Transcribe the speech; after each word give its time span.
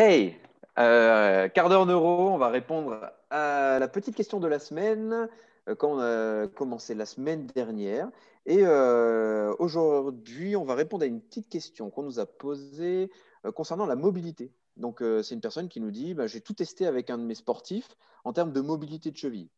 Hey, 0.00 0.36
euh, 0.78 1.48
quart 1.48 1.68
d'heure 1.68 1.84
neuro, 1.84 2.28
on 2.28 2.38
va 2.38 2.50
répondre 2.50 3.10
à 3.30 3.80
la 3.80 3.88
petite 3.88 4.14
question 4.14 4.38
de 4.38 4.46
la 4.46 4.60
semaine 4.60 5.28
euh, 5.68 5.74
quand 5.74 5.96
on 5.96 5.98
a 5.98 6.46
commencé 6.46 6.94
la 6.94 7.04
semaine 7.04 7.48
dernière. 7.48 8.08
Et 8.46 8.60
euh, 8.60 9.52
aujourd'hui, 9.58 10.54
on 10.54 10.64
va 10.64 10.76
répondre 10.76 11.02
à 11.02 11.06
une 11.06 11.20
petite 11.20 11.48
question 11.48 11.90
qu'on 11.90 12.04
nous 12.04 12.20
a 12.20 12.26
posée 12.26 13.10
euh, 13.44 13.50
concernant 13.50 13.86
la 13.86 13.96
mobilité. 13.96 14.52
Donc, 14.76 15.02
c'est 15.24 15.34
une 15.34 15.40
personne 15.40 15.68
qui 15.68 15.80
nous 15.80 15.90
dit 15.90 16.14
bah, 16.14 16.28
J'ai 16.28 16.42
tout 16.42 16.54
testé 16.54 16.86
avec 16.86 17.10
un 17.10 17.18
de 17.18 17.24
mes 17.24 17.34
sportifs 17.34 17.96
en 18.22 18.32
termes 18.32 18.52
de 18.52 18.60
mobilité 18.60 19.10
de 19.10 19.16
cheville. 19.16 19.48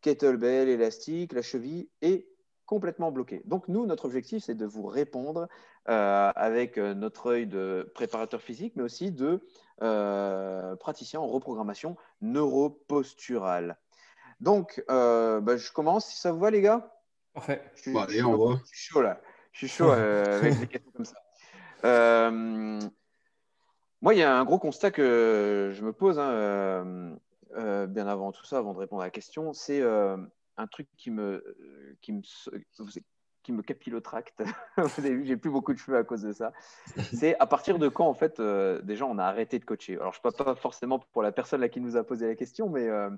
Kettlebell, 0.00 0.68
élastique, 0.68 1.32
la 1.32 1.42
cheville 1.42 1.88
est 2.02 2.28
complètement 2.68 3.10
bloquée. 3.10 3.40
Donc, 3.46 3.66
nous, 3.66 3.86
notre 3.86 4.04
objectif, 4.04 4.44
c'est 4.44 4.54
de 4.54 4.66
vous 4.66 4.86
répondre 4.86 5.48
euh, 5.88 6.30
avec 6.36 6.76
euh, 6.76 6.92
notre 6.92 7.28
œil 7.30 7.46
de 7.46 7.90
préparateur 7.94 8.42
physique, 8.42 8.74
mais 8.76 8.82
aussi 8.82 9.10
de 9.10 9.40
euh, 9.80 10.76
praticien 10.76 11.18
en 11.18 11.26
reprogrammation 11.26 11.96
neuroposturale. 12.20 13.78
Donc, 14.40 14.84
euh, 14.90 15.40
bah, 15.40 15.56
je 15.56 15.72
commence, 15.72 16.06
si 16.06 16.20
ça 16.20 16.30
vous 16.30 16.40
va, 16.40 16.50
les 16.50 16.60
gars? 16.60 16.94
Parfait. 17.32 17.62
je 17.74 17.80
suis, 17.80 17.92
Bon, 17.92 18.00
je 18.00 18.04
allez, 18.04 18.14
suis- 18.16 18.24
on 18.24 18.36
va. 18.36 18.56
je 18.62 18.66
suis 18.66 18.76
chaud 18.92 19.00
là. 19.02 19.20
Je 19.52 19.58
suis 19.58 19.68
chaud 19.68 19.90
euh, 19.90 20.38
avec 20.42 20.60
des 20.60 20.66
questions 20.66 20.90
comme 20.92 21.04
ça. 21.06 21.16
Euh, 21.84 22.78
moi, 24.02 24.14
il 24.14 24.18
y 24.18 24.22
a 24.22 24.36
un 24.38 24.44
gros 24.44 24.58
constat 24.58 24.90
que 24.90 25.72
je 25.74 25.82
me 25.82 25.92
pose 25.94 26.18
hein, 26.18 26.28
euh, 26.30 27.14
euh, 27.56 27.86
bien 27.86 28.06
avant 28.06 28.30
tout 28.30 28.44
ça, 28.44 28.58
avant 28.58 28.74
de 28.74 28.78
répondre 28.78 29.00
à 29.00 29.06
la 29.06 29.10
question. 29.10 29.54
C'est 29.54 29.80
euh, 29.80 30.18
un 30.58 30.66
truc 30.66 30.86
qui 30.98 31.10
me, 31.10 31.42
qui 32.00 32.12
me, 32.12 32.22
qui 33.48 33.52
me 33.52 33.62
capillotracte. 33.62 34.42
Vous 34.76 35.06
avez 35.06 35.24
j'ai 35.24 35.36
plus 35.36 35.50
beaucoup 35.50 35.72
de 35.72 35.78
cheveux 35.78 35.96
à 35.96 36.04
cause 36.04 36.22
de 36.22 36.32
ça. 36.32 36.52
C'est 37.14 37.38
à 37.38 37.46
partir 37.46 37.78
de 37.78 37.88
quand, 37.88 38.06
en 38.06 38.14
fait, 38.14 38.40
euh, 38.40 38.82
déjà, 38.82 39.06
on 39.06 39.16
a 39.16 39.24
arrêté 39.24 39.58
de 39.58 39.64
coacher? 39.64 39.94
Alors, 39.94 40.12
je 40.12 40.18
ne 40.18 40.30
parle 40.30 40.34
pas 40.34 40.54
forcément 40.54 40.98
pour 40.98 41.22
la 41.22 41.32
personne 41.32 41.62
là 41.62 41.70
qui 41.70 41.80
nous 41.80 41.96
a 41.96 42.04
posé 42.04 42.26
la 42.26 42.34
question, 42.34 42.68
mais 42.68 42.86
euh, 42.88 43.08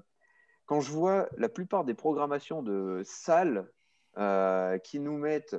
quand 0.66 0.80
je 0.80 0.92
vois 0.92 1.28
la 1.36 1.48
plupart 1.48 1.84
des 1.84 1.94
programmations 1.94 2.62
de 2.62 3.02
salles 3.04 3.68
euh, 4.18 4.78
qui 4.78 5.00
nous 5.00 5.18
mettent 5.18 5.56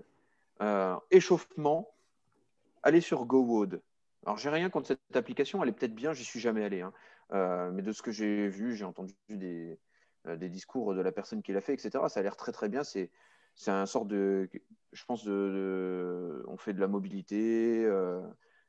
échauffement, 1.09 1.94
allez 2.83 3.02
sur 3.02 3.25
GoWood. 3.25 3.81
Alors, 4.25 4.38
j'ai 4.38 4.50
rien 4.50 4.69
contre 4.69 4.88
cette 4.88 5.16
application, 5.16 5.61
elle 5.63 5.69
est 5.69 5.73
peut-être 5.73 5.95
bien, 5.95 6.13
j'y 6.13 6.23
suis 6.23 6.39
jamais 6.39 6.63
allé. 6.63 6.81
hein. 6.81 6.94
Mais 7.73 7.81
de 7.81 7.91
ce 7.91 8.02
que 8.02 8.11
j'ai 8.11 8.47
vu, 8.47 8.75
j'ai 8.75 8.85
entendu 8.85 9.16
des, 9.28 9.80
des 10.25 10.50
discours 10.50 10.94
de 10.94 11.02
la 11.02 11.11
personne 11.11 11.41
qui 11.41 11.53
l'a 11.53 11.61
fait, 11.61 11.73
etc. 11.73 12.03
Ça 12.08 12.19
a 12.19 12.23
l'air 12.23 12.36
très 12.36 12.52
très 12.52 12.69
bien. 12.69 12.83
C'est 12.83 13.11
c'est 13.55 13.72
un 13.72 13.86
sort 13.86 14.05
de, 14.05 14.50
je 14.91 15.05
pense, 15.05 15.23
de, 15.23 16.44
on 16.47 16.58
fait 16.58 16.73
de 16.73 16.80
la 16.80 16.88
mobilité. 16.88 17.83
euh, 17.86 18.22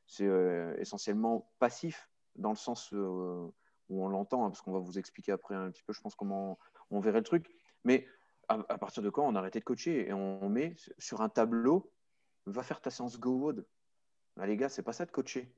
c'est 0.06 0.26
euh, 0.26 0.74
essentiellement 0.78 1.50
passif 1.58 2.10
dans 2.36 2.50
le 2.50 2.56
sens 2.56 2.92
euh, 2.92 3.48
où 3.88 4.04
on 4.04 4.08
l'entend, 4.08 4.44
hein, 4.44 4.50
parce 4.50 4.60
qu'on 4.60 4.72
va 4.72 4.80
vous 4.80 4.98
expliquer 4.98 5.32
après 5.32 5.54
un 5.54 5.70
petit 5.70 5.82
peu, 5.82 5.92
je 5.92 6.00
pense, 6.00 6.14
comment 6.14 6.58
on 6.90 7.00
verrait 7.00 7.20
le 7.20 7.24
truc. 7.24 7.48
Mais 7.84 8.06
à, 8.48 8.58
partir 8.76 9.02
de 9.02 9.08
quand 9.08 9.26
on 9.26 9.34
a 9.34 9.38
arrêté 9.38 9.60
de 9.60 9.64
coacher 9.64 10.08
et 10.08 10.12
on, 10.12 10.48
met 10.50 10.74
sur 10.98 11.22
un 11.22 11.28
tableau, 11.28 11.90
va 12.44 12.62
faire 12.62 12.80
ta 12.80 12.90
séance 12.90 13.18
GoWood. 13.18 13.64
Ah, 14.38 14.46
les 14.46 14.56
gars, 14.56 14.68
c'est 14.68 14.82
pas 14.82 14.92
ça 14.92 15.06
de 15.06 15.10
coacher. 15.10 15.54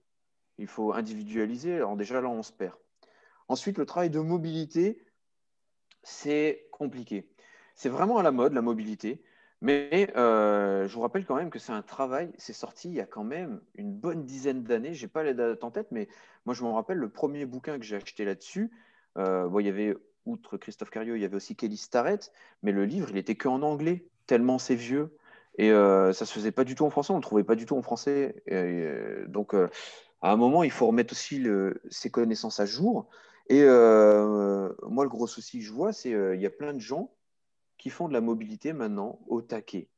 Il 0.59 0.69
faut 0.69 0.93
individualiser. 0.93 1.75
Alors 1.75 1.97
déjà 1.97 2.21
là, 2.21 2.29
on 2.29 2.43
se 2.43 2.53
perd. 2.53 2.77
Ensuite, 3.49 3.79
le 3.79 3.87
travail 3.87 4.11
de 4.11 4.21
mobilité, 4.21 5.04
c'est 6.05 6.69
compliqué. 6.71 7.29
C'est 7.75 7.89
vraiment 7.89 8.19
à 8.19 8.23
la 8.23 8.31
mode, 8.31 8.53
la 8.53 8.63
mobilité. 8.63 9.21
Mais 9.61 10.13
euh, 10.17 10.87
je 10.87 10.95
vous 10.95 11.01
rappelle 11.01 11.25
quand 11.25 11.37
même 11.37 11.49
que 11.49 11.59
c'est 11.59 11.73
un 11.73 11.81
travail, 11.81 12.31
c'est 12.37 12.53
sorti 12.53 12.89
il 12.89 12.95
y 12.95 13.01
a 13.01 13.07
quand 13.07 13.25
même 13.25 13.63
une 13.77 13.95
bonne 13.95 14.27
dizaine 14.27 14.63
d'années. 14.63 14.93
Je 14.93 15.07
n'ai 15.07 15.09
pas 15.09 15.23
les 15.23 15.33
dates 15.33 15.65
en 15.65 15.71
tête, 15.71 15.87
mais 15.91 16.07
moi, 16.45 16.55
je 16.55 16.63
me 16.63 16.69
rappelle 16.69 16.99
le 16.99 17.09
premier 17.09 17.47
bouquin 17.47 17.79
que 17.79 17.85
j'ai 17.85 17.97
acheté 17.97 18.27
là-dessus. 18.27 18.71
euh, 19.17 19.49
bon, 19.49 19.61
il 19.61 19.67
y 19.67 19.71
avait, 19.71 19.97
outre 20.27 20.59
Christophe 20.59 20.91
Cario, 20.91 21.15
il 21.15 21.23
y 21.23 21.25
avait 21.25 21.37
aussi 21.37 21.57
Kelly 21.57 21.79
Starrett, 21.79 22.31
mais 22.63 22.73
le 22.73 22.85
livre, 22.85 23.09
il 23.11 23.17
était 23.17 23.37
que 23.37 23.49
en 23.49 23.63
anglais, 23.63 24.05
tellement 24.27 24.59
c'est 24.59 24.75
vieux. 24.75 25.17
Et 25.57 25.71
euh, 25.71 26.13
ça 26.13 26.27
se 26.27 26.35
faisait 26.35 26.53
pas 26.53 26.65
du 26.65 26.75
tout 26.75 26.85
en 26.85 26.91
français, 26.91 27.13
on 27.13 27.17
le 27.17 27.23
trouvait 27.23 27.45
pas 27.45 27.55
du 27.55 27.65
tout 27.65 27.77
en 27.77 27.83
français. 27.83 28.43
Et, 28.47 28.55
euh, 28.55 29.25
donc, 29.29 29.55
à 29.55 29.71
un 30.31 30.37
moment, 30.37 30.63
il 30.63 30.73
faut 30.73 30.87
remettre 30.89 31.13
aussi 31.13 31.43
ses 31.89 32.11
connaissances 32.11 32.61
à 32.61 32.67
jour. 32.67 33.09
Et 33.49 33.63
euh, 33.63 34.73
moi, 34.83 35.05
le 35.05 35.11
gros 35.11 35.27
souci 35.27 35.59
que 35.59 35.65
je 35.65 35.73
vois, 35.73 35.93
c'est 35.93 36.11
qu'il 36.11 36.41
y 36.41 36.47
a 36.47 36.51
plein 36.51 36.73
de 36.73 36.81
gens 36.81 37.15
qui 37.79 37.91
font 37.91 38.09
de 38.09 38.13
la 38.13 38.21
mobilité 38.21 38.73
maintenant 38.73 39.21
au 39.27 39.43
taquet. 39.43 39.91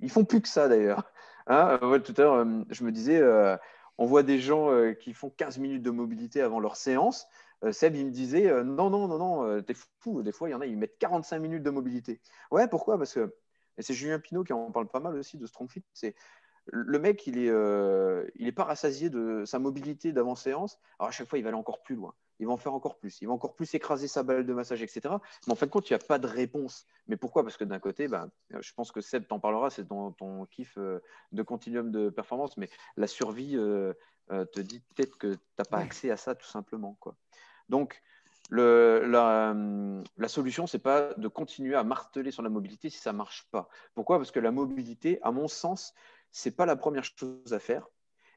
Ils 0.00 0.10
font 0.10 0.24
plus 0.24 0.40
que 0.40 0.48
ça 0.48 0.68
d'ailleurs. 0.68 1.04
Hein, 1.46 1.78
euh, 1.82 1.98
tout 1.98 2.14
à 2.16 2.22
l'heure, 2.22 2.34
euh, 2.36 2.62
je 2.70 2.84
me 2.84 2.90
disais, 2.90 3.18
euh, 3.18 3.54
on 3.98 4.06
voit 4.06 4.22
des 4.22 4.38
gens 4.38 4.70
euh, 4.70 4.94
qui 4.94 5.12
font 5.12 5.28
15 5.28 5.58
minutes 5.58 5.82
de 5.82 5.90
mobilité 5.90 6.40
avant 6.40 6.58
leur 6.58 6.74
séance. 6.74 7.26
Euh, 7.64 7.70
Seb, 7.70 7.96
il 7.96 8.06
me 8.06 8.10
disait, 8.10 8.48
euh, 8.48 8.64
non, 8.64 8.88
non, 8.88 9.08
non, 9.08 9.18
non, 9.18 9.44
euh, 9.44 9.60
t'es 9.60 9.74
fou. 10.00 10.22
Des 10.22 10.32
fois, 10.32 10.48
il 10.48 10.52
y 10.52 10.54
en 10.54 10.62
a, 10.62 10.66
ils 10.66 10.78
mettent 10.78 10.96
45 10.98 11.38
minutes 11.38 11.62
de 11.62 11.68
mobilité. 11.68 12.22
Ouais, 12.50 12.66
pourquoi? 12.66 12.96
Parce 12.96 13.12
que, 13.12 13.34
c'est 13.78 13.92
Julien 13.92 14.18
Pinault 14.20 14.44
qui 14.44 14.54
en 14.54 14.70
parle 14.70 14.88
pas 14.88 15.00
mal 15.00 15.16
aussi 15.16 15.36
de 15.36 15.46
Strongfit, 15.46 15.84
c'est 15.92 16.14
le 16.66 16.98
mec, 16.98 17.26
il 17.26 17.38
est, 17.38 17.50
euh, 17.50 18.26
pas 18.56 18.64
rassasié 18.64 19.10
de 19.10 19.44
sa 19.44 19.58
mobilité 19.58 20.12
d'avant-séance. 20.12 20.78
Alors 20.98 21.08
à 21.08 21.10
chaque 21.10 21.28
fois, 21.28 21.38
il 21.38 21.42
va 21.42 21.48
aller 21.48 21.58
encore 21.58 21.82
plus 21.82 21.94
loin. 21.94 22.14
Il 22.40 22.46
va 22.46 22.52
en 22.52 22.56
faire 22.56 22.74
encore 22.74 22.98
plus. 22.98 23.20
Il 23.20 23.28
va 23.28 23.34
encore 23.34 23.54
plus 23.54 23.74
écraser 23.74 24.08
sa 24.08 24.22
balle 24.22 24.44
de 24.44 24.52
massage, 24.52 24.82
etc. 24.82 25.14
Mais 25.46 25.52
en 25.52 25.56
fin 25.56 25.66
de 25.66 25.70
compte, 25.70 25.88
il 25.88 25.92
n'y 25.92 26.02
a 26.02 26.06
pas 26.06 26.18
de 26.18 26.26
réponse. 26.26 26.86
Mais 27.06 27.16
pourquoi? 27.16 27.42
Parce 27.42 27.56
que 27.56 27.64
d'un 27.64 27.78
côté, 27.78 28.08
ben, 28.08 28.30
je 28.50 28.72
pense 28.74 28.92
que 28.92 29.00
Seb 29.00 29.26
t'en 29.26 29.40
parlera, 29.40 29.70
c'est 29.70 29.86
dans 29.86 30.12
ton 30.12 30.46
kiff 30.46 30.76
euh, 30.78 31.00
de 31.32 31.42
continuum 31.42 31.90
de 31.90 32.10
performance. 32.10 32.56
Mais 32.56 32.68
la 32.96 33.06
survie 33.06 33.56
euh, 33.56 33.92
euh, 34.32 34.44
te 34.44 34.60
dit 34.60 34.80
peut-être 34.80 35.16
que 35.18 35.34
tu 35.34 35.40
n'as 35.58 35.64
pas 35.64 35.78
accès 35.78 36.10
à 36.10 36.16
ça 36.16 36.34
tout 36.34 36.46
simplement. 36.46 36.96
Quoi. 37.00 37.14
Donc, 37.68 38.02
le, 38.50 39.04
la, 39.06 39.50
hum, 39.50 40.04
la 40.16 40.28
solution, 40.28 40.66
c'est 40.66 40.78
pas 40.78 41.14
de 41.14 41.28
continuer 41.28 41.74
à 41.74 41.84
marteler 41.84 42.30
sur 42.30 42.42
la 42.42 42.50
mobilité 42.50 42.90
si 42.90 42.98
ça 42.98 43.12
marche 43.12 43.46
pas. 43.50 43.68
Pourquoi? 43.94 44.18
Parce 44.18 44.30
que 44.30 44.40
la 44.40 44.50
mobilité, 44.50 45.18
à 45.22 45.30
mon 45.30 45.48
sens, 45.48 45.94
c'est 46.30 46.56
pas 46.56 46.66
la 46.66 46.76
première 46.76 47.04
chose 47.04 47.52
à 47.52 47.58
faire. 47.58 47.88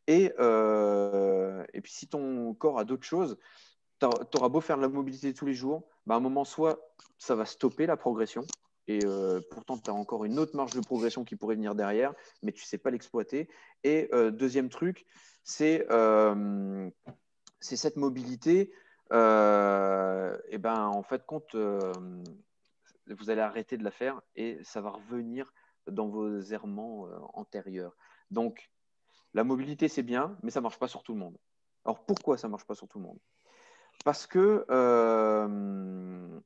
Et, 0.07 0.33
euh, 0.39 1.65
et 1.73 1.81
puis, 1.81 1.91
si 1.91 2.07
ton 2.07 2.53
corps 2.53 2.79
a 2.79 2.85
d'autres 2.85 3.05
choses, 3.05 3.37
tu 3.99 4.37
auras 4.37 4.49
beau 4.49 4.61
faire 4.61 4.77
de 4.77 4.81
la 4.81 4.89
mobilité 4.89 5.33
tous 5.33 5.45
les 5.45 5.53
jours, 5.53 5.83
bah, 6.05 6.15
à 6.15 6.17
un 6.17 6.21
moment, 6.21 6.45
soit 6.45 6.79
ça 7.17 7.35
va 7.35 7.45
stopper 7.45 7.85
la 7.85 7.97
progression, 7.97 8.45
et 8.87 9.01
euh, 9.05 9.41
pourtant, 9.51 9.77
tu 9.77 9.89
as 9.89 9.93
encore 9.93 10.23
une 10.23 10.39
autre 10.39 10.55
marge 10.55 10.73
de 10.73 10.79
progression 10.79 11.25
qui 11.25 11.35
pourrait 11.35 11.55
venir 11.55 11.75
derrière, 11.75 12.13
mais 12.41 12.51
tu 12.53 12.63
ne 12.63 12.67
sais 12.67 12.77
pas 12.77 12.89
l'exploiter. 12.89 13.49
Et 13.83 14.09
euh, 14.13 14.31
deuxième 14.31 14.69
truc, 14.69 15.05
c'est 15.43 15.85
euh, 15.91 16.89
cette 17.59 17.97
mobilité. 17.97 18.71
et 19.11 20.57
ben, 20.57 20.85
en 20.85 21.03
fait, 21.03 21.25
compte, 21.25 21.55
vous 21.55 23.29
allez 23.29 23.41
arrêter 23.41 23.77
de 23.77 23.83
la 23.83 23.91
faire 23.91 24.21
et 24.35 24.59
ça 24.63 24.81
va 24.81 24.91
revenir 24.91 25.53
dans 25.87 26.07
vos 26.07 26.39
errements 26.41 27.07
antérieurs. 27.33 27.95
Donc, 28.31 28.71
la 29.33 29.43
mobilité, 29.43 29.89
c'est 29.89 30.03
bien, 30.03 30.37
mais 30.43 30.51
ça 30.51 30.61
ne 30.61 30.63
marche 30.63 30.79
pas 30.79 30.87
sur 30.87 31.03
tout 31.03 31.13
le 31.13 31.19
monde. 31.19 31.37
Alors, 31.83 32.05
pourquoi 32.05 32.37
ça 32.37 32.47
ne 32.47 32.51
marche 32.51 32.65
pas 32.65 32.75
sur 32.75 32.87
tout 32.87 32.99
le 32.99 33.05
monde? 33.05 33.19
Parce 34.03 34.25
que 34.27 34.65
euh, 34.69 36.39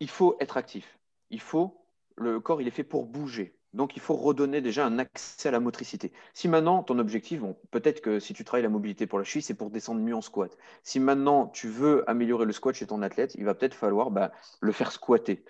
il 0.00 0.08
faut 0.08 0.36
être 0.40 0.56
actif. 0.56 0.98
Il 1.30 1.40
faut, 1.40 1.84
le 2.16 2.40
corps, 2.40 2.60
il 2.60 2.68
est 2.68 2.72
fait 2.72 2.84
pour 2.84 3.06
bouger. 3.06 3.56
Donc, 3.72 3.94
il 3.94 4.02
faut 4.02 4.16
redonner 4.16 4.60
déjà 4.60 4.84
un 4.84 4.98
accès 4.98 5.48
à 5.48 5.52
la 5.52 5.60
motricité. 5.60 6.12
Si 6.34 6.48
maintenant, 6.48 6.82
ton 6.82 6.98
objectif, 6.98 7.40
bon, 7.40 7.56
peut-être 7.70 8.00
que 8.00 8.18
si 8.18 8.34
tu 8.34 8.44
travailles 8.44 8.64
la 8.64 8.68
mobilité 8.68 9.06
pour 9.06 9.18
la 9.18 9.24
cheville, 9.24 9.42
c'est 9.42 9.54
pour 9.54 9.70
descendre 9.70 10.00
mieux 10.00 10.14
en 10.14 10.20
squat. 10.20 10.56
Si 10.82 10.98
maintenant, 10.98 11.46
tu 11.46 11.68
veux 11.68 12.08
améliorer 12.10 12.46
le 12.46 12.52
squat 12.52 12.74
chez 12.74 12.86
ton 12.86 13.00
athlète, 13.02 13.36
il 13.36 13.44
va 13.44 13.54
peut-être 13.54 13.74
falloir 13.74 14.10
bah, 14.10 14.32
le 14.60 14.72
faire 14.72 14.90
squatter. 14.90 15.44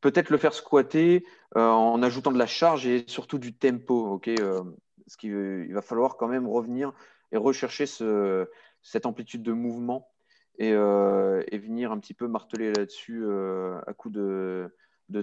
Peut-être 0.00 0.30
le 0.30 0.38
faire 0.38 0.54
squatter 0.54 1.26
euh, 1.56 1.68
en 1.68 2.02
ajoutant 2.02 2.32
de 2.32 2.38
la 2.38 2.46
charge 2.46 2.86
et 2.86 3.04
surtout 3.08 3.38
du 3.38 3.52
tempo. 3.54 4.20
euh, 4.26 4.62
ce 5.06 5.16
qui, 5.18 5.26
il 5.28 5.72
va 5.74 5.82
falloir 5.82 6.16
quand 6.16 6.28
même 6.28 6.48
revenir 6.48 6.94
et 7.30 7.36
rechercher 7.36 7.84
ce, 7.84 8.48
cette 8.86 9.04
amplitude 9.04 9.42
de 9.42 9.52
mouvement 9.52 10.08
et, 10.58 10.72
euh, 10.72 11.42
et 11.50 11.58
venir 11.58 11.90
un 11.90 11.98
petit 11.98 12.14
peu 12.14 12.28
marteler 12.28 12.72
là-dessus 12.72 13.24
euh, 13.24 13.80
à 13.86 13.92
coup 13.92 14.10
de, 14.10 14.70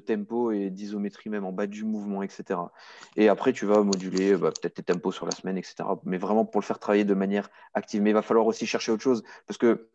tempo 0.06 0.51
et 0.51 0.69
d'isométrie 0.69 1.30
même 1.30 1.45
en 1.45 1.51
bas 1.51 1.65
du 1.65 1.86
mouvement, 1.86 2.24
etc. 2.24 2.60
Et 3.15 3.30
après, 3.30 3.54
tu 3.54 3.65
vas 3.65 3.81
moduler 3.83 4.36
bah, 4.36 4.51
peut-être 4.51 4.75
tes 4.75 4.83
tempos 4.83 5.12
sur 5.12 5.25
la 5.25 5.31
semaine, 5.31 5.57
etc. 5.57 5.75
Mais 6.04 6.18
vraiment 6.18 6.45
pour 6.45 6.62
le 6.62 6.65
faire 6.65 6.80
travailler 6.80 7.06
de 7.06 7.13
manière 7.13 7.50
active. 7.74 8.01
Mais 8.01 8.12
il 8.12 8.13
va 8.13 8.21
falloir 8.21 8.45
aussi 8.45 8.65
chercher 8.65 8.92
autre 8.92 9.04
chose 9.04 9.24
parce 9.48 9.57
que 9.57 9.89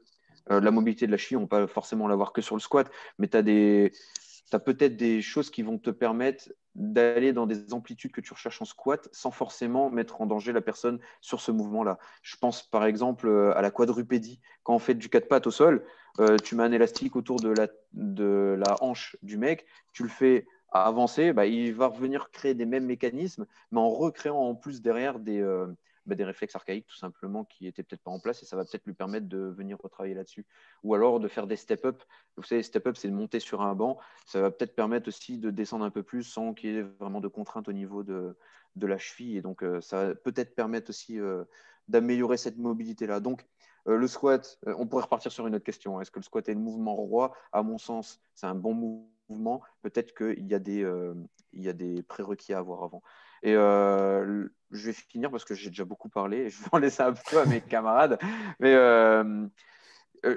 euh, 0.50 0.60
la 0.60 0.70
mobilité 0.70 1.06
de 1.06 1.12
la 1.12 1.18
cheville, 1.18 1.36
on 1.36 1.42
ne 1.42 1.46
peut 1.46 1.60
pas 1.60 1.66
forcément 1.66 2.08
l'avoir 2.08 2.32
que 2.32 2.40
sur 2.40 2.56
le 2.56 2.60
squat, 2.60 2.90
mais 3.18 3.28
tu 3.28 3.36
as 3.36 4.58
peut-être 4.58 4.96
des 4.96 5.20
choses 5.20 5.50
qui 5.50 5.62
vont 5.62 5.78
te 5.78 5.90
permettre 5.90 6.50
d'aller 6.78 7.32
dans 7.32 7.46
des 7.46 7.74
amplitudes 7.74 8.12
que 8.12 8.20
tu 8.20 8.32
recherches 8.32 8.62
en 8.62 8.64
squat 8.64 9.08
sans 9.12 9.30
forcément 9.30 9.90
mettre 9.90 10.20
en 10.20 10.26
danger 10.26 10.52
la 10.52 10.60
personne 10.60 11.00
sur 11.20 11.40
ce 11.40 11.50
mouvement-là. 11.50 11.98
Je 12.22 12.36
pense 12.36 12.62
par 12.62 12.84
exemple 12.84 13.26
euh, 13.26 13.56
à 13.56 13.62
la 13.62 13.70
quadrupédie. 13.70 14.40
Quand 14.62 14.74
on 14.74 14.78
fait 14.78 14.94
du 14.94 15.08
quatre 15.08 15.28
pattes 15.28 15.46
au 15.46 15.50
sol, 15.50 15.84
euh, 16.20 16.38
tu 16.38 16.54
mets 16.54 16.62
un 16.62 16.72
élastique 16.72 17.16
autour 17.16 17.40
de 17.40 17.50
la, 17.50 17.66
de 17.92 18.56
la 18.58 18.76
hanche 18.80 19.16
du 19.22 19.38
mec, 19.38 19.66
tu 19.92 20.04
le 20.04 20.08
fais 20.08 20.46
avancer, 20.70 21.32
bah, 21.32 21.46
il 21.46 21.74
va 21.74 21.88
revenir 21.88 22.30
créer 22.30 22.54
des 22.54 22.66
mêmes 22.66 22.86
mécanismes, 22.86 23.46
mais 23.72 23.80
en 23.80 23.90
recréant 23.90 24.36
en 24.36 24.54
plus 24.54 24.80
derrière 24.80 25.18
des, 25.18 25.40
euh, 25.40 25.66
bah, 26.08 26.14
des 26.14 26.24
réflexes 26.24 26.56
archaïques 26.56 26.86
tout 26.86 26.96
simplement 26.96 27.44
qui 27.44 27.64
n'étaient 27.64 27.82
peut-être 27.82 28.02
pas 28.02 28.10
en 28.10 28.18
place 28.18 28.42
et 28.42 28.46
ça 28.46 28.56
va 28.56 28.64
peut-être 28.64 28.86
lui 28.86 28.94
permettre 28.94 29.28
de 29.28 29.38
venir 29.38 29.78
retravailler 29.78 30.14
là-dessus. 30.14 30.46
Ou 30.82 30.94
alors 30.94 31.20
de 31.20 31.28
faire 31.28 31.46
des 31.46 31.56
step-up. 31.56 32.02
Vous 32.36 32.42
savez, 32.42 32.62
step-up, 32.62 32.96
c'est 32.96 33.08
de 33.08 33.14
monter 33.14 33.40
sur 33.40 33.62
un 33.62 33.74
banc. 33.74 33.98
Ça 34.26 34.40
va 34.40 34.50
peut-être 34.50 34.74
permettre 34.74 35.08
aussi 35.08 35.38
de 35.38 35.50
descendre 35.50 35.84
un 35.84 35.90
peu 35.90 36.02
plus 36.02 36.24
sans 36.24 36.54
qu'il 36.54 36.70
y 36.70 36.76
ait 36.78 36.82
vraiment 36.82 37.20
de 37.20 37.28
contraintes 37.28 37.68
au 37.68 37.72
niveau 37.72 38.02
de, 38.02 38.36
de 38.76 38.86
la 38.86 38.98
cheville. 38.98 39.36
Et 39.36 39.42
donc, 39.42 39.62
euh, 39.62 39.80
ça 39.80 40.08
va 40.08 40.14
peut-être 40.14 40.54
permettre 40.54 40.90
aussi 40.90 41.18
euh, 41.20 41.44
d'améliorer 41.88 42.36
cette 42.36 42.56
mobilité-là. 42.56 43.20
Donc, 43.20 43.46
euh, 43.86 43.96
le 43.96 44.06
squat, 44.06 44.58
on 44.66 44.86
pourrait 44.86 45.04
repartir 45.04 45.30
sur 45.30 45.46
une 45.46 45.54
autre 45.54 45.64
question. 45.64 46.00
Est-ce 46.00 46.10
que 46.10 46.18
le 46.18 46.24
squat 46.24 46.48
est 46.48 46.54
le 46.54 46.60
mouvement 46.60 46.94
roi? 46.94 47.34
À 47.52 47.62
mon 47.62 47.78
sens, 47.78 48.20
c'est 48.34 48.46
un 48.46 48.54
bon 48.54 49.06
mouvement. 49.28 49.62
Peut-être 49.82 50.14
qu'il 50.14 50.46
y 50.46 51.60
y 51.60 51.68
a 51.68 51.72
des 51.72 52.02
prérequis 52.02 52.54
à 52.54 52.58
avoir 52.58 52.82
avant. 52.82 53.02
Et 53.42 53.54
je 53.54 54.48
vais 54.70 54.92
finir 54.92 55.30
parce 55.30 55.44
que 55.44 55.54
j'ai 55.54 55.70
déjà 55.70 55.84
beaucoup 55.84 56.08
parlé 56.08 56.50
je 56.50 56.58
vais 56.62 56.68
en 56.72 56.78
laisser 56.78 57.02
un 57.02 57.12
peu 57.12 57.38
à 57.38 57.46
mes 57.46 57.60
camarades. 57.60 58.18
Mais 58.60 58.74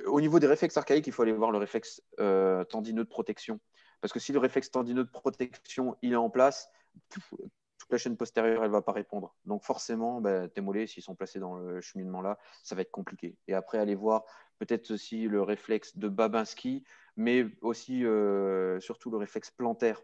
au 0.06 0.22
niveau 0.22 0.40
des 0.40 0.48
réflexes 0.48 0.78
archaïques, 0.78 1.08
il 1.08 1.14
faut 1.14 1.24
aller 1.24 1.34
voir 1.34 1.52
le 1.52 1.58
réflexe 1.58 2.02
tendineux 2.70 3.04
de 3.04 3.10
protection. 3.10 3.60
Parce 4.02 4.14
que 4.14 4.20
si 4.20 4.32
le 4.32 4.40
réflexe 4.40 4.72
tendineux 4.72 5.04
de 5.04 5.10
protection 5.10 5.96
il 6.02 6.14
est 6.14 6.16
en 6.16 6.30
place, 6.30 6.70
la 7.92 7.98
chaîne 7.98 8.18
postérieure, 8.18 8.64
elle 8.64 8.72
va 8.72 8.82
pas 8.82 8.92
répondre. 8.92 9.36
Donc 9.46 9.64
forcément, 9.64 10.22
bah, 10.22 10.48
tes 10.48 10.62
mollets, 10.62 10.88
s'ils 10.88 11.04
sont 11.04 11.16
placés 11.16 11.40
dans 11.40 11.56
le 11.56 11.82
cheminement 11.82 12.22
là, 12.22 12.38
ça 12.64 12.76
va 12.76 12.82
être 12.82 12.92
compliqué. 12.92 13.36
Et 13.48 13.54
après, 13.54 13.78
aller 13.78 13.96
voir 13.96 14.24
peut-être 14.60 14.92
aussi 14.92 15.28
le 15.28 15.42
réflexe 15.42 15.98
de 15.98 16.08
Babinski, 16.08 16.84
mais 17.18 17.46
aussi 17.62 18.06
euh, 18.06 18.80
surtout 18.80 19.12
le 19.12 19.18
réflexe 19.18 19.52
plantaire. 19.52 20.02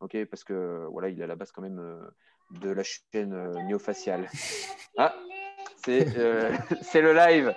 ok 0.00 0.24
Parce 0.26 0.44
que 0.44 0.86
voilà, 0.90 1.08
il 1.08 1.22
à 1.22 1.26
la 1.26 1.36
base 1.36 1.52
quand 1.52 1.62
même 1.62 1.78
euh, 1.78 2.08
de 2.50 2.70
la 2.70 2.82
chaîne 2.82 3.32
euh, 3.32 3.60
myofasciale. 3.62 4.28
Ah, 4.96 5.14
c'est 5.84 6.04
le 7.00 7.12
live. 7.14 7.54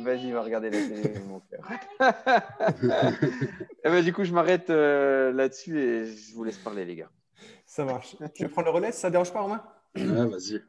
Vas-y, 0.00 0.30
va 0.30 0.42
regarder 0.42 0.70
la 0.70 0.78
télé, 0.78 1.18
mon 1.26 1.40
cœur. 1.50 1.66
Eh 3.84 3.88
ben, 3.88 4.04
du 4.04 4.12
coup, 4.12 4.24
je 4.24 4.32
m'arrête 4.32 4.68
là-dessus 4.68 5.80
et 5.80 6.04
je 6.04 6.34
vous 6.34 6.44
laisse 6.44 6.58
parler, 6.58 6.84
les 6.84 6.96
gars. 6.96 7.10
Ça 7.66 7.84
marche. 7.84 8.16
Tu 8.34 8.44
veux 8.44 8.50
prendre 8.50 8.66
le 8.68 8.74
relais? 8.74 8.92
Ça 8.92 9.08
ne 9.08 9.12
dérange 9.12 9.32
pas, 9.32 9.40
Romain? 9.40 9.62
Ouais, 9.96 10.26
vas-y. 10.26 10.62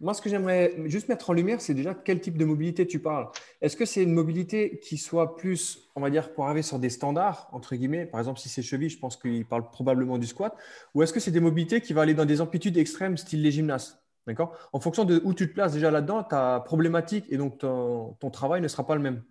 Moi, 0.00 0.12
ce 0.12 0.20
que 0.20 0.28
j'aimerais 0.28 0.74
juste 0.86 1.08
mettre 1.08 1.30
en 1.30 1.32
lumière, 1.32 1.60
c'est 1.60 1.72
déjà 1.72 1.94
quel 1.94 2.20
type 2.20 2.36
de 2.36 2.44
mobilité 2.44 2.84
tu 2.84 2.98
parles. 2.98 3.28
Est-ce 3.60 3.76
que 3.76 3.84
c'est 3.84 4.02
une 4.02 4.12
mobilité 4.12 4.80
qui 4.80 4.98
soit 4.98 5.36
plus, 5.36 5.88
on 5.94 6.00
va 6.00 6.10
dire, 6.10 6.32
pour 6.32 6.46
arriver 6.46 6.62
sur 6.62 6.80
des 6.80 6.90
standards, 6.90 7.48
entre 7.52 7.76
guillemets 7.76 8.04
Par 8.04 8.18
exemple, 8.18 8.40
si 8.40 8.48
c'est 8.48 8.62
cheville, 8.62 8.88
je 8.88 8.98
pense 8.98 9.16
qu'il 9.16 9.46
parle 9.46 9.70
probablement 9.70 10.18
du 10.18 10.26
squat. 10.26 10.56
Ou 10.94 11.04
est-ce 11.04 11.12
que 11.12 11.20
c'est 11.20 11.30
des 11.30 11.40
mobilités 11.40 11.80
qui 11.80 11.92
vont 11.92 12.00
aller 12.00 12.14
dans 12.14 12.24
des 12.24 12.40
amplitudes 12.40 12.76
extrêmes, 12.76 13.16
style 13.16 13.42
les 13.42 13.52
gymnastes 13.52 14.00
D'accord? 14.26 14.56
En 14.72 14.80
fonction 14.80 15.04
de 15.04 15.20
où 15.22 15.32
tu 15.32 15.48
te 15.48 15.54
places 15.54 15.74
déjà 15.74 15.92
là-dedans, 15.92 16.24
ta 16.24 16.60
problématique 16.60 17.26
et 17.28 17.36
donc 17.36 17.58
ton, 17.58 18.16
ton, 18.18 18.30
travail 18.30 18.62
ne 18.62 18.68
sera 18.68 18.86
pas 18.86 18.96
le 18.96 19.02
même. 19.02 19.22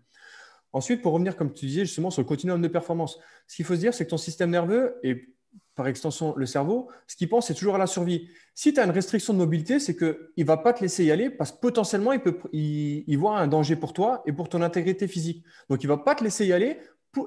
Ensuite, 0.71 1.01
pour 1.01 1.13
revenir, 1.13 1.35
comme 1.35 1.51
tu 1.51 1.65
disais, 1.65 1.85
justement, 1.85 2.09
sur 2.09 2.21
le 2.21 2.27
continuum 2.27 2.61
de 2.61 2.67
performance, 2.67 3.19
ce 3.47 3.57
qu'il 3.57 3.65
faut 3.65 3.75
se 3.75 3.79
dire, 3.79 3.93
c'est 3.93 4.05
que 4.05 4.11
ton 4.11 4.17
système 4.17 4.51
nerveux 4.51 4.95
est 5.03 5.32
par 5.75 5.87
extension 5.87 6.33
le 6.35 6.45
cerveau, 6.45 6.89
ce 7.07 7.15
qu'il 7.15 7.29
pense, 7.29 7.47
c'est 7.47 7.53
toujours 7.53 7.75
à 7.75 7.77
la 7.77 7.87
survie. 7.87 8.29
Si 8.53 8.73
tu 8.73 8.79
as 8.79 8.85
une 8.85 8.91
restriction 8.91 9.33
de 9.33 9.39
mobilité, 9.39 9.79
c'est 9.79 9.95
qu'il 9.95 10.15
ne 10.37 10.43
va 10.43 10.57
pas 10.57 10.73
te 10.73 10.81
laisser 10.81 11.05
y 11.05 11.11
aller 11.11 11.29
parce 11.29 11.51
que 11.51 11.59
potentiellement, 11.59 12.11
il, 12.11 12.19
peut, 12.19 12.37
il, 12.51 13.15
voit 13.17 13.37
un 13.39 13.47
danger 13.47 13.75
pour 13.75 13.93
toi 13.93 14.21
et 14.25 14.33
pour 14.33 14.49
ton 14.49 14.61
intégrité 14.61 15.07
physique. 15.07 15.43
Donc, 15.69 15.83
il 15.83 15.87
ne 15.87 15.93
va 15.93 15.97
pas 15.97 16.15
te 16.15 16.23
laisser 16.23 16.45
y 16.45 16.53
aller 16.53 16.77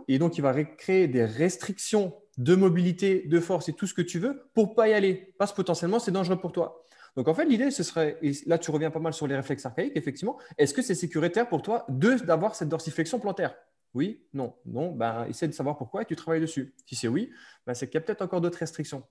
et 0.08 0.19
donc 0.19 0.37
il 0.37 0.40
va 0.40 0.64
créer 0.64 1.06
des 1.06 1.25
restrictions 1.25 2.14
de 2.38 2.54
mobilité, 2.54 3.25
de 3.26 3.40
force 3.40 3.69
et 3.69 3.72
tout 3.72 3.87
ce 3.87 3.94
que 3.94 4.02
tu 4.02 4.19
veux 4.19 4.43
pour 4.54 4.75
pas 4.75 4.88
y 4.88 4.94
aller 4.94 5.34
parce 5.38 5.52
que 5.52 5.56
potentiellement, 5.56 5.99
c'est 5.99 6.12
dangereux 6.12 6.40
pour 6.40 6.52
toi. 6.52 6.82
Donc, 7.16 7.28
en 7.28 7.34
fait, 7.34 7.46
l'idée, 7.46 7.70
ce 7.70 7.82
serait, 7.82 8.19
et 8.20 8.32
là, 8.46 8.58
tu 8.58 8.70
reviens 8.70 8.90
pas 8.90 9.00
mal 9.00 9.14
sur 9.14 9.26
les 9.26 9.34
réflexes 9.34 9.64
archaïques, 9.64 9.96
effectivement, 9.96 10.37
est-ce 10.58 10.75
que 10.75 10.82
c'est 10.82 10.94
sécuritaire 10.94 11.49
pour 11.49 11.62
toi 11.62 11.87
d'avoir 11.88 12.54
cette 12.54 12.69
dorsiflexion 12.69 13.19
plantaire? 13.19 13.54
Oui, 13.96 14.22
non, 14.34 14.54
non, 14.66 14.93
ben, 14.93 15.26
essaie 15.28 15.48
de 15.48 15.52
savoir 15.52 15.76
pourquoi 15.78 16.02
et 16.02 16.04
tu 16.04 16.14
travailles 16.14 16.40
dessus. 16.40 16.75
Si 16.84 16.94
c'est 16.94 17.08
oui, 17.08 17.31
ben, 17.66 17.75
c'est 17.75 17.87
qu'il 17.87 17.94
y 17.94 17.98
a 17.98 18.00
peut-être 18.02 18.22
encore 18.22 18.40
d'autres 18.43 18.58
restrictions. 18.58 19.02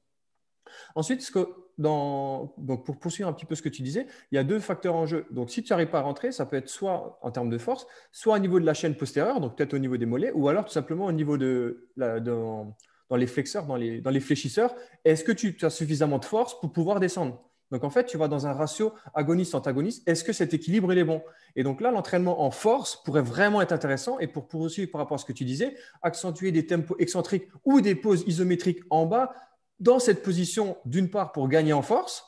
Ensuite, 0.96 1.32
dans, 1.78 2.48
pour 2.86 3.00
poursuivre 3.00 3.30
un 3.30 3.34
petit 3.34 3.46
peu 3.46 3.56
ce 3.56 3.62
que 3.62 3.70
tu 3.70 3.82
disais, 3.82 4.08
il 4.32 4.36
y 4.36 4.38
a 4.38 4.44
deux 4.44 4.60
facteurs 4.60 4.96
en 4.96 5.06
jeu. 5.06 5.26
Donc, 5.32 5.50
si 5.50 5.64
tu 5.64 5.74
n'arrives 5.74 5.90
pas 5.90 6.00
à 6.00 6.02
rentrer, 6.04 6.32
ça 6.32 6.46
peut 6.46 6.56
être 6.56 6.70
soit 6.70 7.20
en 7.22 7.32
termes 7.32 7.50
de 7.50 7.58
force, 7.58 7.88
soit 8.12 8.36
au 8.36 8.40
niveau 8.40 8.60
de 8.60 8.66
la 8.66 8.74
chaîne 8.74 8.96
postérieure, 8.96 9.40
donc 9.40 9.58
peut-être 9.58 9.74
au 9.74 9.80
niveau 9.80 9.98
des 9.98 10.06
mollets, 10.06 10.32
ou 10.34 10.48
alors 10.50 10.66
tout 10.66 10.72
simplement 10.72 11.06
au 11.06 11.12
niveau 11.12 11.38
de, 11.38 11.90
la, 11.96 12.20
dans 12.20 12.76
les 13.12 13.28
flexeurs, 13.28 13.66
dans 13.66 13.76
les, 13.76 14.02
dans 14.02 14.12
les 14.12 14.20
fléchisseurs. 14.20 14.76
Est-ce 15.04 15.24
que 15.24 15.32
tu 15.32 15.58
as 15.64 15.70
suffisamment 15.70 16.20
de 16.20 16.26
force 16.26 16.60
pour 16.60 16.72
pouvoir 16.72 17.00
descendre? 17.00 17.44
Donc 17.72 17.84
en 17.84 17.90
fait, 17.90 18.06
tu 18.06 18.18
vas 18.18 18.28
dans 18.28 18.46
un 18.48 18.54
ratio 18.54 18.94
agoniste-antagoniste. 19.14 20.08
Est-ce 20.08 20.24
que 20.24 20.34
cet 20.34 20.54
équilibre 20.54 20.92
est 20.94 21.04
bon? 21.04 21.24
Et 21.56 21.64
donc 21.64 21.82
là, 21.82 21.92
l'entraînement 21.92 22.44
en 22.44 22.52
force 22.52 23.02
pourrait 23.04 23.22
vraiment 23.22 23.62
être 23.62 23.72
intéressant. 23.72 24.20
Et 24.20 24.28
pour 24.28 24.48
poursuivre 24.48 24.92
par 24.92 25.00
rapport 25.00 25.16
à 25.16 25.18
ce 25.18 25.26
que 25.26 25.34
tu 25.34 25.46
disais, 25.46 25.76
accentuer 26.02 26.52
des 26.52 26.66
tempos 26.68 26.96
excentriques 27.00 27.48
ou 27.64 27.82
des 27.82 27.96
poses 27.96 28.24
isométriques 28.28 28.82
en 28.90 29.06
bas, 29.06 29.34
dans 29.80 30.00
cette 30.00 30.24
position, 30.24 30.78
d'une 30.86 31.10
part, 31.10 31.32
pour 31.32 31.50
gagner 31.50 31.74
en 31.74 31.82
force, 31.82 32.24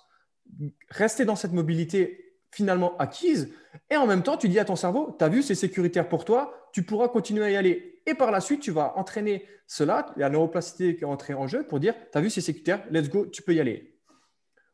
rester 0.90 1.24
dans 1.24 1.36
cette 1.36 1.54
mobilité 1.54 2.36
finalement 2.52 2.98
acquise. 2.98 3.54
Et 3.90 3.96
en 3.98 4.08
même 4.08 4.24
temps, 4.24 4.38
tu 4.38 4.50
dis 4.50 4.60
à 4.60 4.66
ton 4.66 4.76
cerveau, 4.76 5.16
tu 5.20 5.30
vu, 5.30 5.44
c'est 5.44 5.56
sécuritaire 5.56 6.10
pour 6.10 6.26
toi, 6.26 6.70
tu 6.74 6.84
pourras 6.84 7.08
continuer 7.08 7.46
à 7.46 7.52
y 7.52 7.56
aller. 7.56 8.02
Et 8.06 8.16
par 8.16 8.32
la 8.32 8.42
suite, 8.42 8.62
tu 8.62 8.72
vas 8.72 8.94
entraîner 8.98 9.46
cela, 9.68 10.14
la 10.16 10.30
neuroplasticité 10.30 10.96
qui 10.96 11.04
est 11.04 11.08
entrée 11.08 11.34
en 11.34 11.48
jeu 11.48 11.64
pour 11.64 11.80
dire, 11.80 11.94
tu 12.12 12.18
as 12.18 12.22
vu, 12.22 12.30
c'est 12.30 12.42
sécuritaire, 12.42 12.84
let's 12.90 13.10
go, 13.10 13.28
tu 13.28 13.42
peux 13.42 13.54
y 13.54 13.60
aller. 13.60 13.97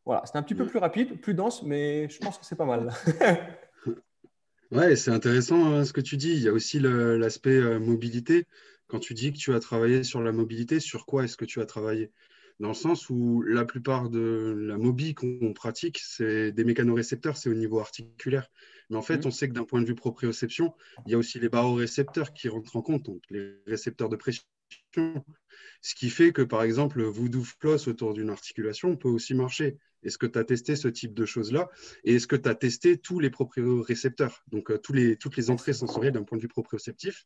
Voilà, 0.05 0.23
c'est 0.25 0.38
un 0.38 0.44
petit 0.44 0.55
peu 0.55 0.65
plus 0.65 0.79
rapide, 0.79 1.19
plus 1.21 1.33
dense, 1.33 1.63
mais 1.63 2.09
je 2.09 2.19
pense 2.19 2.38
que 2.38 2.45
c'est 2.45 2.57
pas 2.57 2.65
mal. 2.65 2.91
ouais, 4.71 4.95
c'est 4.95 5.11
intéressant 5.11 5.73
hein, 5.73 5.85
ce 5.85 5.94
que 5.94 6.01
tu 6.01 6.17
dis. 6.17 6.33
Il 6.33 6.41
y 6.41 6.50
a 6.50 6.53
aussi 6.53 6.79
l'aspect 6.79 7.55
euh, 7.55 7.79
mobilité. 7.79 8.45
Quand 8.88 9.00
tu 9.00 9.13
dis 9.13 9.31
que 9.31 9.38
tu 9.38 9.53
as 9.53 9.59
travaillé 9.59 10.03
sur 10.03 10.21
la 10.21 10.33
mobilité, 10.33 10.81
sur 10.81 11.05
quoi 11.05 11.23
est-ce 11.23 11.38
que 11.38 11.45
tu 11.45 11.61
as 11.61 11.65
travaillé? 11.65 12.11
Dans 12.59 12.67
le 12.67 12.73
sens 12.73 13.09
où 13.09 13.41
la 13.41 13.65
plupart 13.65 14.09
de 14.09 14.55
la 14.57 14.77
mobile 14.77 15.15
qu'on 15.15 15.53
pratique, 15.53 16.00
c'est 16.00 16.51
des 16.51 16.63
mécanorécepteurs, 16.63 17.38
c'est 17.38 17.50
au 17.50 17.55
niveau 17.55 17.79
articulaire. 17.79 18.50
Mais 18.89 18.97
en 18.97 19.01
fait, 19.01 19.25
mmh. 19.25 19.27
on 19.27 19.31
sait 19.31 19.47
que 19.47 19.53
d'un 19.53 19.63
point 19.63 19.81
de 19.81 19.88
vue 19.88 19.95
proprioception, 19.95 20.73
il 21.05 21.13
y 21.13 21.15
a 21.15 21.17
aussi 21.17 21.39
les 21.39 21.50
barorécepteurs 21.50 22.33
qui 22.33 22.50
rentrent 22.50 22.75
en 22.75 22.81
compte, 22.81 23.03
donc 23.03 23.21
les 23.29 23.55
récepteurs 23.65 24.09
de 24.09 24.17
pression. 24.17 24.44
Ce 25.81 25.95
qui 25.95 26.09
fait 26.09 26.31
que, 26.31 26.41
par 26.41 26.63
exemple, 26.63 27.01
voodoo 27.03 27.43
floss 27.43 27.87
autour 27.87 28.13
d'une 28.13 28.29
articulation 28.29 28.95
peut 28.95 29.09
aussi 29.09 29.33
marcher. 29.33 29.77
Est-ce 30.03 30.17
que 30.17 30.25
tu 30.25 30.37
as 30.37 30.43
testé 30.43 30.75
ce 30.75 30.87
type 30.87 31.13
de 31.13 31.25
choses-là? 31.25 31.69
Et 32.03 32.15
est-ce 32.15 32.27
que 32.27 32.35
tu 32.35 32.49
as 32.49 32.55
testé 32.55 32.97
tous 32.97 33.19
les 33.19 33.29
propriocepteurs? 33.29 34.43
Donc, 34.51 34.71
euh, 34.71 34.77
tous 34.77 34.93
les, 34.93 35.15
toutes 35.17 35.38
les 35.38 35.50
entrées 35.50 35.73
sensorielles 35.73 36.13
d'un 36.13 36.23
point 36.23 36.38
de 36.38 36.41
vue 36.41 36.47
proprioceptif. 36.47 37.23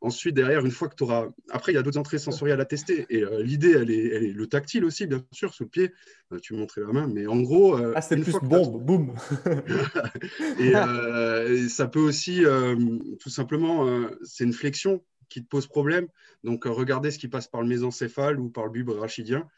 Ensuite, 0.00 0.34
derrière, 0.34 0.64
une 0.64 0.70
fois 0.70 0.88
que 0.88 0.96
tu 0.96 1.04
auras. 1.04 1.28
Après, 1.50 1.72
il 1.72 1.74
y 1.74 1.78
a 1.78 1.82
d'autres 1.82 1.98
entrées 1.98 2.18
sensorielles 2.18 2.60
à 2.60 2.64
tester. 2.64 3.06
Et 3.10 3.22
euh, 3.22 3.42
l'idée, 3.42 3.72
elle 3.72 3.90
est, 3.90 4.08
elle 4.08 4.24
est, 4.24 4.32
le 4.32 4.46
tactile 4.46 4.84
aussi, 4.84 5.06
bien 5.06 5.24
sûr, 5.32 5.54
sous 5.54 5.64
le 5.64 5.70
pied. 5.70 5.92
Euh, 6.32 6.38
tu 6.38 6.54
me 6.54 6.58
montrais 6.58 6.80
la 6.80 6.92
main. 6.92 7.06
Mais 7.06 7.26
en 7.26 7.40
gros. 7.40 7.76
ah, 7.94 8.00
c'est 8.00 8.16
plus 8.16 8.32
bombe, 8.42 8.82
boum 8.84 9.14
Et 10.58 11.68
ça 11.68 11.88
peut 11.88 12.00
aussi, 12.00 12.44
tout 13.20 13.30
simplement, 13.30 14.08
c'est 14.22 14.44
une 14.44 14.52
flexion 14.52 15.02
qui 15.28 15.42
te 15.42 15.48
pose 15.48 15.66
problème. 15.66 16.08
Donc, 16.42 16.64
regardez 16.64 17.10
ce 17.10 17.18
qui 17.18 17.28
passe 17.28 17.48
par 17.48 17.62
le 17.62 17.68
mésencéphale 17.68 18.40
ou 18.40 18.50
par 18.50 18.64
le 18.64 18.70
bulbe 18.70 18.90
rachidien 18.90 19.48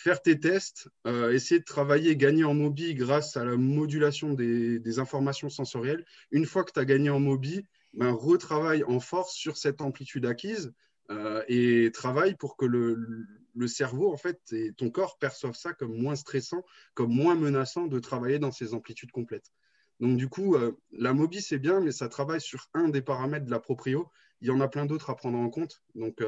faire 0.00 0.22
tes 0.22 0.40
tests, 0.40 0.88
euh, 1.06 1.32
essayer 1.32 1.60
de 1.60 1.64
travailler, 1.64 2.16
gagner 2.16 2.44
en 2.44 2.54
mobi 2.54 2.94
grâce 2.94 3.36
à 3.36 3.44
la 3.44 3.56
modulation 3.56 4.32
des, 4.32 4.98
informations 4.98 5.50
sensorielles. 5.50 6.04
Une 6.30 6.46
fois 6.46 6.64
que 6.64 6.72
tu 6.72 6.80
as 6.80 6.84
gagné 6.84 7.10
en 7.10 7.20
mobi, 7.20 7.66
ben, 7.92 8.10
retravaille 8.10 8.82
en 8.84 9.00
force 9.00 9.34
sur 9.34 9.56
cette 9.56 9.80
amplitude 9.80 10.26
acquise 10.26 10.72
euh, 11.10 11.42
et 11.48 11.90
travaille 11.92 12.34
pour 12.34 12.56
que 12.56 12.64
le, 12.64 13.26
cerveau 13.66 14.10
en 14.10 14.16
fait 14.16 14.40
et 14.52 14.72
ton 14.72 14.90
corps 14.90 15.18
perçoivent 15.18 15.56
ça 15.56 15.74
comme 15.74 15.94
moins 15.94 16.16
stressant, 16.16 16.64
comme 16.94 17.12
moins 17.12 17.34
menaçant 17.34 17.86
de 17.86 17.98
travailler 17.98 18.38
dans 18.38 18.52
ces 18.52 18.72
amplitudes 18.72 19.10
complètes. 19.10 19.52
Donc 19.98 20.16
du 20.16 20.28
coup, 20.28 20.54
euh, 20.54 20.72
la 20.92 21.12
mobi 21.12 21.42
c'est 21.42 21.58
bien, 21.58 21.80
mais 21.80 21.92
ça 21.92 22.08
travaille 22.08 22.40
sur 22.40 22.68
un 22.72 22.88
des 22.88 23.02
paramètres 23.02 23.44
de 23.44 23.50
la 23.50 23.60
proprio. 23.60 24.08
Il 24.40 24.48
y 24.48 24.50
en 24.50 24.60
a 24.60 24.68
plein 24.68 24.86
d'autres 24.86 25.10
à 25.10 25.16
prendre 25.16 25.38
en 25.38 25.50
compte. 25.50 25.82
Donc 25.94 26.22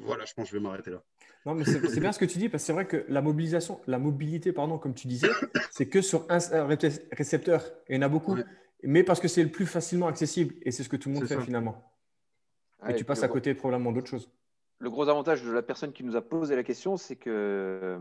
voilà, 0.00 0.24
je 0.24 0.34
pense 0.34 0.46
que 0.46 0.50
je 0.50 0.56
vais 0.56 0.62
m'arrêter 0.62 0.90
là. 0.90 1.02
Non, 1.46 1.54
mais 1.54 1.64
c'est 1.64 2.00
bien 2.00 2.12
ce 2.12 2.18
que 2.18 2.24
tu 2.24 2.38
dis, 2.38 2.48
parce 2.48 2.62
que 2.62 2.66
c'est 2.66 2.72
vrai 2.72 2.86
que 2.86 3.04
la 3.08 3.22
mobilisation, 3.22 3.80
la 3.86 3.98
mobilité, 3.98 4.52
pardon, 4.52 4.78
comme 4.78 4.94
tu 4.94 5.06
disais, 5.06 5.28
c'est 5.70 5.88
que 5.88 6.00
sur 6.00 6.26
un 6.28 6.38
récepteur. 7.12 7.64
il 7.88 7.96
y 7.96 7.98
en 7.98 8.02
a 8.02 8.08
beaucoup, 8.08 8.36
mais 8.82 9.02
parce 9.02 9.20
que 9.20 9.28
c'est 9.28 9.42
le 9.42 9.50
plus 9.50 9.66
facilement 9.66 10.08
accessible 10.08 10.54
et 10.62 10.70
c'est 10.70 10.82
ce 10.82 10.88
que 10.88 10.96
tout 10.96 11.08
le 11.08 11.16
monde 11.16 11.26
fait 11.26 11.40
finalement. 11.40 11.92
et 12.88 12.94
tu 12.94 13.04
passes 13.04 13.22
à 13.22 13.28
côté 13.28 13.54
probablement 13.54 13.92
d'autres 13.92 14.08
choses. 14.08 14.30
Le 14.80 14.90
gros 14.90 15.08
avantage 15.08 15.42
de 15.42 15.50
la 15.50 15.62
personne 15.62 15.92
qui 15.92 16.04
nous 16.04 16.14
a 16.14 16.20
posé 16.20 16.54
la 16.54 16.62
question, 16.62 16.96
c'est 16.96 17.16
qu'elle 17.16 17.32
euh, 17.34 17.98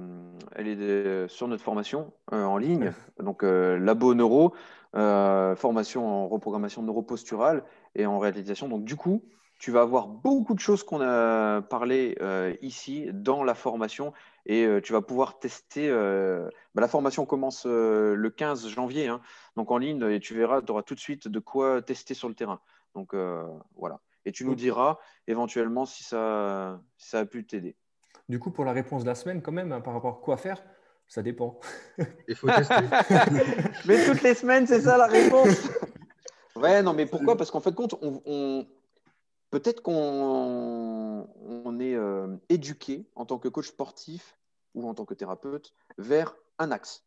est 0.56 1.28
sur 1.28 1.48
notre 1.48 1.64
formation 1.64 2.14
euh, 2.34 2.44
en 2.44 2.58
ligne, 2.58 2.94
donc 3.20 3.42
euh, 3.44 3.80
Labo 3.80 4.14
Neuro, 4.14 4.54
formation 4.94 6.08
en 6.08 6.28
reprogrammation 6.28 6.84
neuroposturale 6.84 7.64
et 7.96 8.06
en 8.06 8.20
réalisation. 8.20 8.68
Donc 8.68 8.84
du 8.84 8.96
coup, 8.96 9.24
tu 9.60 9.72
vas 9.72 9.82
avoir 9.82 10.08
beaucoup 10.08 10.54
de 10.54 10.60
choses 10.60 10.84
qu'on 10.84 11.02
a 11.02 11.62
parlé 11.62 12.16
euh, 12.22 12.54
ici 12.62 13.10
dans 13.12 13.44
la 13.44 13.56
formation 13.56 14.14
Et 14.46 14.68
tu 14.84 14.94
vas 14.94 15.02
pouvoir 15.02 15.40
tester. 15.40 15.90
Bah, 15.90 16.82
la 16.82 16.88
formation 16.88 17.26
commence 17.26 17.66
le 17.66 18.30
15 18.30 18.68
janvier, 18.70 19.08
hein, 19.08 19.22
donc 19.56 19.72
en 19.72 19.78
ligne, 19.78 20.04
et 20.04 20.20
tu 20.20 20.36
verras, 20.36 20.62
tu 20.62 20.72
auras 20.72 20.84
tout 20.84 20.96
de 20.96 21.00
suite 21.00 21.28
de 21.28 21.40
quoi 21.40 21.82
tester 21.82 22.14
sur 22.14 22.30
le 22.30 22.36
terrain. 22.36 22.60
Donc 22.94 23.16
voilà. 23.76 24.00
Et 24.26 24.32
tu 24.32 24.46
nous 24.46 24.56
diras 24.56 25.00
éventuellement 25.28 25.86
si 25.86 26.04
ça, 26.04 26.82
ça 26.98 27.20
a 27.20 27.26
pu 27.26 27.46
t'aider. 27.46 27.76
Du 28.30 28.40
coup, 28.40 28.52
pour 28.52 28.66
la 28.66 28.74
réponse 28.74 29.04
de 29.04 29.08
la 29.08 29.16
semaine, 29.16 29.42
quand 29.42 29.54
même, 29.54 29.72
hein, 29.72 29.80
par 29.80 29.94
rapport 29.94 30.18
à 30.18 30.22
quoi 30.22 30.36
faire, 30.36 30.62
ça 31.08 31.22
dépend. 31.22 31.60
Il 32.28 32.36
faut 32.36 32.48
tester. 32.48 32.76
mais 33.86 34.06
toutes 34.06 34.22
les 34.22 34.34
semaines, 34.34 34.68
c'est 34.68 34.82
ça 34.82 34.98
la 34.98 35.08
réponse. 35.08 35.70
Ouais, 36.58 36.84
non, 36.84 36.94
mais 36.94 37.06
pourquoi? 37.06 37.36
Parce 37.38 37.52
qu'en 37.52 37.60
fait, 37.60 37.74
compte, 37.74 37.96
on, 38.02 38.66
peut-être 39.50 39.82
qu'on 39.82 41.28
on 41.66 41.80
est 41.80 41.96
euh, 41.96 42.36
éduqué 42.50 43.06
en 43.16 43.26
tant 43.26 43.40
que 43.40 43.48
coach 43.48 43.68
sportif 43.68 44.38
ou 44.76 44.88
en 44.88 44.94
tant 44.94 45.06
que 45.06 45.14
thérapeute 45.14 45.74
vers 45.98 46.36
un 46.60 46.72
axe. 46.72 47.07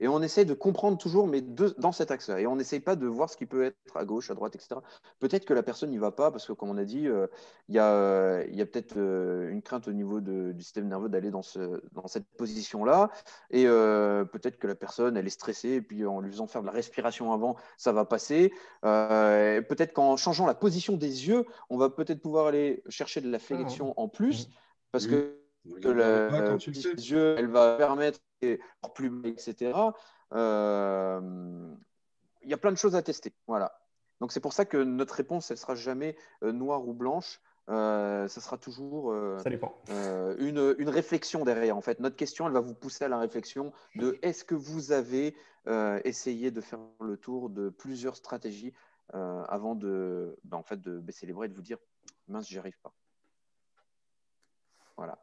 Et 0.00 0.08
on 0.08 0.22
essaye 0.22 0.46
de 0.46 0.54
comprendre 0.54 0.96
toujours, 0.96 1.26
mais 1.26 1.42
dans 1.42 1.92
cet 1.92 2.10
axe-là. 2.10 2.40
Et 2.40 2.46
on 2.46 2.56
n'essaye 2.56 2.80
pas 2.80 2.96
de 2.96 3.06
voir 3.06 3.28
ce 3.28 3.36
qui 3.36 3.44
peut 3.44 3.64
être 3.64 3.76
à 3.94 4.04
gauche, 4.04 4.30
à 4.30 4.34
droite, 4.34 4.54
etc. 4.54 4.80
Peut-être 5.18 5.44
que 5.44 5.52
la 5.52 5.62
personne 5.62 5.90
n'y 5.90 5.98
va 5.98 6.10
pas, 6.10 6.30
parce 6.30 6.46
que, 6.46 6.52
comme 6.52 6.70
on 6.70 6.78
a 6.78 6.84
dit, 6.84 7.06
euh, 7.06 7.26
il 7.68 7.74
y 7.74 7.78
a, 7.78 8.66
peut-être 8.66 8.96
euh, 8.96 9.50
une 9.50 9.60
crainte 9.60 9.88
au 9.88 9.92
niveau 9.92 10.20
du 10.20 10.62
système 10.62 10.88
nerveux 10.88 11.10
d'aller 11.10 11.30
dans, 11.30 11.42
cette 11.42 12.26
position-là. 12.38 13.10
Et 13.50 13.66
euh, 13.66 14.24
peut-être 14.24 14.58
que 14.58 14.66
la 14.66 14.74
personne, 14.74 15.18
elle 15.18 15.26
est 15.26 15.30
stressée, 15.30 15.70
et 15.70 15.82
puis 15.82 16.06
en 16.06 16.20
lui 16.20 16.30
faisant 16.30 16.46
faire 16.46 16.62
de 16.62 16.66
la 16.66 16.72
respiration 16.72 17.32
avant, 17.32 17.56
ça 17.76 17.92
va 17.92 18.06
passer. 18.06 18.52
peut-être 18.82 19.92
qu'en 19.92 20.16
changeant 20.16 20.46
la 20.46 20.54
position 20.54 20.96
des 20.96 21.28
yeux, 21.28 21.44
on 21.68 21.76
va 21.76 21.90
peut-être 21.90 22.22
pouvoir 22.22 22.46
aller 22.46 22.82
chercher 22.88 23.20
de 23.20 23.30
la 23.30 23.38
flexion 23.38 23.92
en 23.98 24.08
plus, 24.08 24.48
mmh. 24.48 24.50
parce 24.92 25.06
que 25.06 25.36
que 25.82 25.88
la, 25.88 26.56
les 26.56 27.10
yeux, 27.10 27.34
elle 27.38 27.48
va 27.48 27.76
permettre 27.76 28.18
plus 28.94 29.22
etc. 29.24 29.72
Euh, 30.32 31.74
il 32.42 32.50
y 32.50 32.54
a 32.54 32.56
plein 32.56 32.72
de 32.72 32.76
choses 32.76 32.96
à 32.96 33.02
tester. 33.02 33.32
Voilà. 33.46 33.78
Donc 34.20 34.32
c'est 34.32 34.40
pour 34.40 34.52
ça 34.52 34.64
que 34.64 34.76
notre 34.76 35.14
réponse, 35.14 35.50
elle 35.50 35.58
sera 35.58 35.74
jamais 35.74 36.16
euh, 36.42 36.52
noire 36.52 36.86
ou 36.86 36.92
blanche. 36.92 37.40
Euh, 37.68 38.26
ça 38.26 38.40
sera 38.40 38.58
toujours 38.58 39.12
une, 39.14 40.74
une, 40.78 40.88
réflexion 40.88 41.44
derrière. 41.44 41.76
En 41.76 41.80
fait, 41.80 42.00
notre 42.00 42.16
question, 42.16 42.46
elle 42.46 42.52
va 42.52 42.60
vous 42.60 42.74
pousser 42.74 43.04
à 43.04 43.08
la 43.08 43.18
réflexion 43.18 43.72
de 43.94 44.18
est-ce 44.22 44.44
que 44.44 44.56
vous 44.56 44.92
avez 44.92 45.36
essayé 46.04 46.50
de 46.50 46.60
faire 46.60 46.80
le 47.00 47.16
tour 47.16 47.48
de 47.48 47.68
plusieurs 47.68 48.16
stratégies 48.16 48.74
avant 49.12 49.76
de, 49.76 50.36
ben, 50.44 50.56
en 50.56 50.62
fait, 50.64 50.80
de 50.80 50.98
baisser 50.98 51.26
les 51.26 51.32
bras 51.32 51.44
et 51.44 51.48
de 51.48 51.54
vous 51.54 51.62
dire 51.62 51.78
mince, 52.26 52.48
j'y 52.48 52.58
arrive 52.58 52.78
pas. 52.82 52.92
Voilà. 54.96 55.18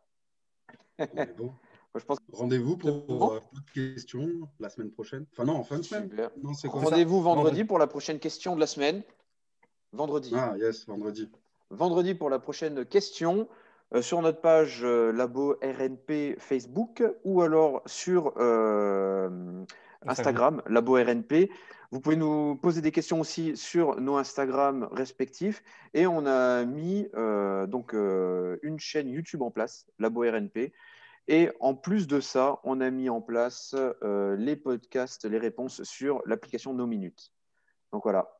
Bon. 1.38 1.54
pense... 2.06 2.18
Rendez-vous 2.32 2.78
pour 2.78 3.06
bon. 3.08 3.40
questions 3.74 4.30
la 4.60 4.70
semaine 4.70 4.92
prochaine. 4.92 5.26
Enfin, 5.32 5.46
non, 5.46 5.56
en 5.56 5.64
fin 5.64 5.78
de 5.78 5.84
semaine. 5.84 6.10
Rendez-vous 6.66 7.22
vendredi 7.22 7.64
pour 7.64 7.80
la 7.80 7.88
prochaine 7.88 8.20
question 8.20 8.56
de 8.56 8.60
la 8.60 8.68
semaine. 8.68 9.04
Vendredi. 9.94 10.32
Ah, 10.36 10.56
yes, 10.58 10.86
vendredi. 10.86 11.30
Vendredi 11.70 12.14
pour 12.14 12.30
la 12.30 12.40
prochaine 12.40 12.86
question. 12.86 13.48
Euh, 13.94 14.02
sur 14.02 14.22
notre 14.22 14.42
page 14.42 14.82
euh, 14.84 15.14
Labo 15.14 15.58
RNP 15.64 16.36
Facebook 16.40 17.04
ou 17.24 17.42
alors 17.42 17.82
sur 17.86 18.34
euh, 18.38 19.30
Instagram, 20.06 20.62
Labo 20.68 20.96
RNP. 20.96 21.50
Vous 21.92 22.02
pouvez 22.02 22.18
nous 22.18 22.58
poser 22.58 22.82
des 22.82 22.92
questions 22.92 23.22
aussi 23.22 23.56
sur 23.56 24.02
nos 24.02 24.18
Instagram 24.18 24.90
respectifs. 24.92 25.64
Et 25.94 26.06
on 26.06 26.26
a 26.26 26.66
mis 26.66 27.08
donc 27.70 27.94
une 27.94 28.78
chaîne 28.78 29.08
YouTube 29.08 29.42
en 29.42 29.52
place, 29.52 29.86
Labo 29.98 30.24
RNP. 30.24 30.74
Et 31.28 31.50
en 31.60 31.76
plus 31.76 32.08
de 32.08 32.20
ça, 32.22 32.60
on 32.64 32.80
a 32.80 32.90
mis 32.90 33.10
en 33.10 33.22
place 33.22 33.76
euh, 33.76 34.36
les 34.38 34.56
podcasts, 34.56 35.26
les 35.26 35.38
réponses 35.38 35.84
sur 35.84 36.22
l'application 36.26 36.74
No 36.74 36.88
Minutes. 36.88 37.34
Donc 37.92 38.04
voilà. 38.04 38.32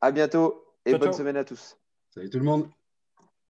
À 0.00 0.10
bientôt 0.10 0.64
et 0.86 0.96
bonne 0.96 1.12
semaine 1.12 1.36
à 1.36 1.44
tous. 1.44 1.76
Salut 2.14 2.30
tout 2.30 2.38
le 2.38 2.44
monde. 2.44 2.68